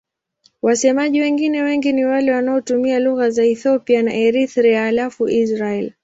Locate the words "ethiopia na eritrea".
3.43-4.83